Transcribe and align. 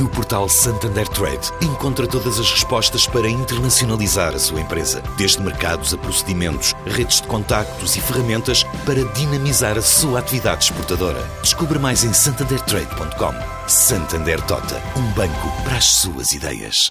No 0.00 0.08
portal 0.08 0.48
Santander 0.48 1.06
Trade, 1.06 1.52
encontra 1.62 2.04
todas 2.04 2.40
as 2.40 2.50
respostas 2.50 3.06
para 3.06 3.28
internacionalizar 3.28 4.34
a 4.34 4.38
sua 4.40 4.60
empresa, 4.60 5.00
desde 5.16 5.40
mercados 5.40 5.94
a 5.94 5.98
procedimentos, 5.98 6.74
redes 6.84 7.20
de 7.20 7.28
contactos 7.28 7.94
e 7.94 8.00
ferramentas 8.00 8.64
para 8.84 9.04
dinamizar 9.12 9.78
a 9.78 9.82
sua 9.82 10.18
atividade 10.18 10.64
exportadora. 10.64 11.22
Descubra 11.42 11.78
mais 11.78 12.02
em 12.02 12.12
santandertrade.com. 12.12 13.68
Santander 13.68 14.40
Tota, 14.42 14.82
um 14.96 15.12
banco 15.12 15.62
para 15.62 15.76
as 15.76 15.84
suas 15.84 16.32
ideias. 16.32 16.90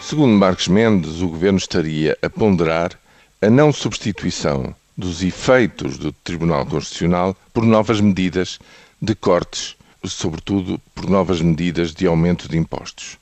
Segundo 0.00 0.36
Marcos 0.36 0.66
Mendes, 0.66 1.20
o 1.20 1.28
governo 1.28 1.58
estaria 1.58 2.18
a 2.20 2.28
ponderar 2.28 2.98
a 3.40 3.48
não 3.48 3.72
substituição 3.72 4.74
dos 4.96 5.22
efeitos 5.22 5.96
do 5.96 6.10
Tribunal 6.10 6.66
Constitucional 6.66 7.36
por 7.54 7.64
novas 7.64 8.00
medidas 8.00 8.58
de 9.00 9.14
cortes 9.14 9.76
sobretudo 10.04 10.80
por 10.94 11.08
novas 11.08 11.40
medidas 11.40 11.92
de 11.92 12.06
aumento 12.06 12.48
de 12.48 12.56
impostos. 12.56 13.18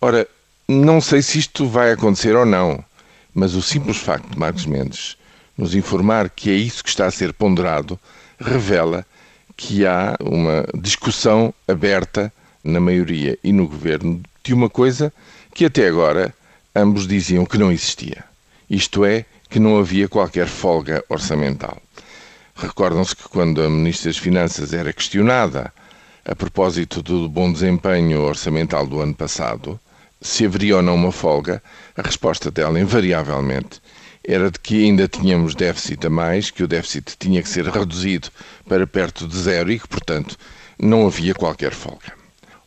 Ora, 0.00 0.26
não 0.68 1.00
sei 1.00 1.22
se 1.22 1.38
isto 1.38 1.66
vai 1.66 1.92
acontecer 1.92 2.36
ou 2.36 2.46
não, 2.46 2.84
mas 3.34 3.54
o 3.54 3.62
simples 3.62 3.98
facto 3.98 4.28
de 4.30 4.38
Marcos 4.38 4.66
Mendes 4.66 5.16
nos 5.56 5.74
informar 5.74 6.30
que 6.30 6.50
é 6.50 6.54
isso 6.54 6.82
que 6.82 6.88
está 6.88 7.06
a 7.06 7.10
ser 7.10 7.32
ponderado 7.32 7.98
revela 8.38 9.06
que 9.56 9.86
há 9.86 10.16
uma 10.20 10.66
discussão 10.74 11.52
aberta 11.68 12.32
na 12.64 12.80
maioria 12.80 13.38
e 13.42 13.52
no 13.52 13.68
governo 13.68 14.20
de 14.42 14.54
uma 14.54 14.68
coisa 14.68 15.12
que 15.54 15.64
até 15.64 15.86
agora 15.86 16.34
ambos 16.74 17.06
diziam 17.06 17.44
que 17.44 17.58
não 17.58 17.70
existia. 17.70 18.24
Isto 18.68 19.04
é, 19.04 19.24
que 19.50 19.60
não 19.60 19.78
havia 19.78 20.08
qualquer 20.08 20.46
folga 20.46 21.04
orçamental. 21.08 21.76
Recordam-se 22.54 23.14
que 23.14 23.28
quando 23.28 23.62
a 23.62 23.68
Ministra 23.68 24.10
das 24.10 24.18
Finanças 24.18 24.72
era 24.72 24.92
questionada 24.92 25.72
a 26.24 26.36
propósito 26.36 27.02
do 27.02 27.28
bom 27.28 27.52
desempenho 27.52 28.20
orçamental 28.22 28.86
do 28.86 29.00
ano 29.00 29.14
passado, 29.14 29.78
se 30.20 30.46
haveria 30.46 30.76
ou 30.76 30.82
não 30.82 30.94
uma 30.94 31.10
folga, 31.10 31.60
a 31.96 32.02
resposta 32.02 32.48
dela, 32.48 32.78
invariavelmente, 32.78 33.82
era 34.24 34.48
de 34.48 34.58
que 34.60 34.84
ainda 34.84 35.08
tínhamos 35.08 35.56
déficit 35.56 36.06
a 36.06 36.10
mais, 36.10 36.48
que 36.48 36.62
o 36.62 36.68
déficit 36.68 37.16
tinha 37.18 37.42
que 37.42 37.48
ser 37.48 37.66
reduzido 37.66 38.28
para 38.68 38.86
perto 38.86 39.26
de 39.26 39.36
zero 39.36 39.72
e 39.72 39.80
que, 39.80 39.88
portanto, 39.88 40.36
não 40.78 41.06
havia 41.06 41.34
qualquer 41.34 41.72
folga. 41.72 42.12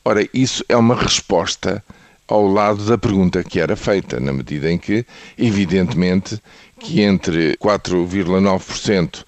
Ora, 0.04 0.28
isso 0.34 0.64
é 0.68 0.76
uma 0.76 0.96
resposta 0.96 1.82
ao 2.28 2.46
lado 2.46 2.84
da 2.84 2.98
pergunta 2.98 3.42
que 3.42 3.62
era 3.62 3.78
feita, 3.78 4.20
na 4.20 4.34
medida 4.34 4.70
em 4.70 4.78
que, 4.78 5.06
evidentemente, 5.38 6.42
que 6.78 7.02
entre 7.02 7.56
4,9%, 7.56 9.24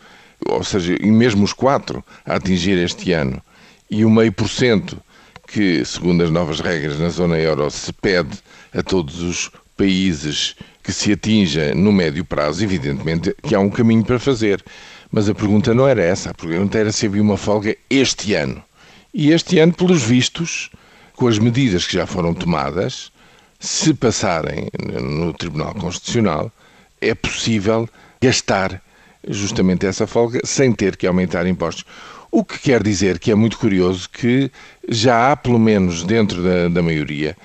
ou 0.49 0.63
seja, 0.65 0.97
e 0.99 1.09
mesmo 1.09 1.45
os 1.45 1.53
4% 1.53 2.03
a 2.25 2.35
atingir 2.35 2.77
este 2.77 3.13
ano, 3.13 3.41
e 3.89 4.03
o 4.05 4.09
meio 4.09 4.31
por 4.31 4.49
cento 4.49 5.01
que, 5.47 5.83
segundo 5.85 6.23
as 6.23 6.29
novas 6.29 6.59
regras 6.59 6.99
na 6.99 7.09
zona 7.09 7.37
euro, 7.37 7.69
se 7.71 7.93
pede 7.93 8.37
a 8.73 8.83
todos 8.83 9.21
os 9.21 9.49
países 9.77 10.55
que 10.83 10.91
se 10.91 11.13
atinja 11.13 11.73
no 11.73 11.91
médio 11.91 12.25
prazo, 12.25 12.63
evidentemente 12.63 13.35
que 13.43 13.55
há 13.55 13.59
um 13.59 13.69
caminho 13.69 14.03
para 14.03 14.19
fazer. 14.19 14.63
Mas 15.11 15.29
a 15.29 15.35
pergunta 15.35 15.73
não 15.73 15.87
era 15.87 16.03
essa, 16.03 16.31
a 16.31 16.33
pergunta 16.33 16.77
era 16.77 16.91
se 16.91 17.05
havia 17.05 17.21
uma 17.21 17.37
folga 17.37 17.75
este 17.89 18.33
ano. 18.33 18.61
E 19.13 19.31
este 19.31 19.59
ano, 19.59 19.73
pelos 19.73 20.03
vistos, 20.03 20.69
com 21.15 21.27
as 21.27 21.39
medidas 21.39 21.85
que 21.87 21.93
já 21.93 22.05
foram 22.05 22.33
tomadas, 22.33 23.11
se 23.59 23.93
passarem 23.93 24.67
no 25.01 25.33
Tribunal 25.33 25.73
Constitucional, 25.73 26.51
é 27.01 27.15
possível 27.15 27.89
gastar 28.21 28.81
justamente 29.27 29.85
essa 29.85 30.05
folga 30.05 30.39
sem 30.43 30.71
ter 30.71 30.95
que 30.95 31.07
aumentar 31.07 31.47
impostos. 31.47 31.85
O 32.31 32.43
que 32.43 32.59
quer 32.59 32.83
dizer 32.83 33.19
que 33.19 33.31
é 33.31 33.35
muito 33.35 33.57
curioso 33.57 34.09
que 34.09 34.51
já 34.89 35.31
há, 35.31 35.35
pelo 35.35 35.59
menos 35.59 36.03
dentro 36.03 36.43
da, 36.43 36.67
da 36.67 36.83
maioria, 36.83 37.37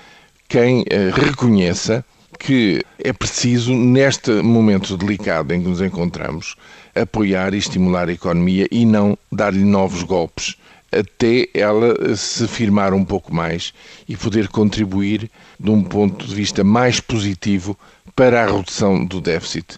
quem 0.47 0.83
eh, 0.89 1.09
reconheça 1.13 2.05
que 2.37 2.81
é 2.99 3.13
preciso, 3.13 3.73
neste 3.73 4.29
momento 4.29 4.97
delicado 4.97 5.53
em 5.53 5.61
que 5.61 5.69
nos 5.69 5.81
encontramos, 5.81 6.55
apoiar 6.93 7.53
e 7.53 7.57
estimular 7.57 8.09
a 8.09 8.13
economia 8.13 8.67
e 8.69 8.85
não 8.85 9.17
dar-lhe 9.31 9.63
novos 9.63 10.03
golpes, 10.03 10.57
até 10.91 11.47
ela 11.53 11.95
eh, 12.01 12.15
se 12.15 12.47
firmar 12.47 12.93
um 12.93 13.05
pouco 13.05 13.33
mais 13.33 13.73
e 14.07 14.17
poder 14.17 14.49
contribuir 14.49 15.31
de 15.59 15.69
um 15.69 15.81
ponto 15.81 16.27
de 16.27 16.35
vista 16.35 16.63
mais 16.63 16.99
positivo 16.99 17.77
para 18.15 18.43
a 18.43 18.51
redução 18.51 19.05
do 19.05 19.21
déficit, 19.21 19.77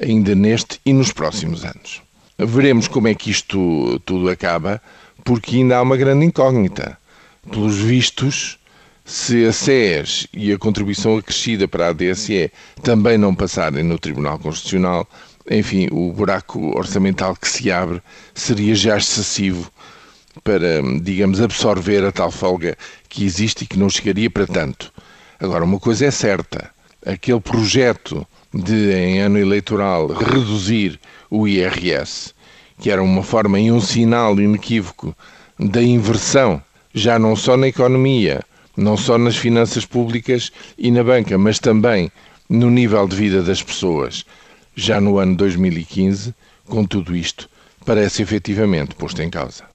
ainda 0.00 0.34
neste 0.34 0.80
e 0.86 0.92
nos 0.92 1.12
próximos 1.12 1.64
anos. 1.64 2.03
Veremos 2.36 2.88
como 2.88 3.06
é 3.06 3.14
que 3.14 3.30
isto 3.30 4.00
tudo 4.00 4.28
acaba, 4.28 4.82
porque 5.24 5.56
ainda 5.56 5.76
há 5.76 5.82
uma 5.82 5.96
grande 5.96 6.26
incógnita. 6.26 6.98
Pelos 7.50 7.76
vistos, 7.76 8.58
se 9.04 9.46
a 9.46 9.52
SES 9.52 10.26
e 10.32 10.52
a 10.52 10.58
contribuição 10.58 11.16
acrescida 11.16 11.68
para 11.68 11.88
a 11.88 11.92
DSE 11.92 12.50
também 12.82 13.16
não 13.16 13.34
passarem 13.34 13.84
no 13.84 13.98
Tribunal 13.98 14.38
Constitucional, 14.38 15.08
enfim, 15.48 15.88
o 15.92 16.12
buraco 16.12 16.76
orçamental 16.76 17.36
que 17.36 17.48
se 17.48 17.70
abre 17.70 18.02
seria 18.34 18.74
já 18.74 18.96
excessivo 18.96 19.70
para, 20.42 20.82
digamos, 21.02 21.40
absorver 21.40 22.04
a 22.04 22.10
tal 22.10 22.30
folga 22.30 22.76
que 23.08 23.24
existe 23.24 23.62
e 23.62 23.66
que 23.66 23.78
não 23.78 23.88
chegaria 23.88 24.28
para 24.28 24.46
tanto. 24.46 24.92
Agora, 25.38 25.64
uma 25.64 25.78
coisa 25.78 26.06
é 26.06 26.10
certa: 26.10 26.70
aquele 27.06 27.40
projeto 27.40 28.26
de, 28.54 28.92
em 28.92 29.20
ano 29.20 29.38
eleitoral, 29.38 30.06
reduzir 30.06 31.00
o 31.28 31.48
IRS, 31.48 32.32
que 32.78 32.90
era 32.90 33.02
uma 33.02 33.22
forma 33.22 33.58
e 33.58 33.72
um 33.72 33.80
sinal 33.80 34.38
inequívoco 34.38 35.14
da 35.58 35.82
inversão, 35.82 36.62
já 36.94 37.18
não 37.18 37.34
só 37.34 37.56
na 37.56 37.66
economia, 37.66 38.42
não 38.76 38.96
só 38.96 39.18
nas 39.18 39.36
finanças 39.36 39.84
públicas 39.84 40.52
e 40.78 40.90
na 40.90 41.02
banca, 41.02 41.36
mas 41.36 41.58
também 41.58 42.10
no 42.48 42.70
nível 42.70 43.08
de 43.08 43.16
vida 43.16 43.42
das 43.42 43.60
pessoas. 43.62 44.24
Já 44.76 45.00
no 45.00 45.18
ano 45.18 45.36
2015, 45.36 46.32
com 46.66 46.84
tudo 46.84 47.16
isto, 47.16 47.48
parece 47.84 48.22
efetivamente 48.22 48.94
posto 48.94 49.20
em 49.20 49.30
causa. 49.30 49.73